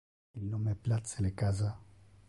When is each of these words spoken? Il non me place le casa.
Il 0.33 0.49
non 0.49 0.57
me 0.57 0.73
place 0.73 1.19
le 1.19 1.29
casa. 1.29 1.77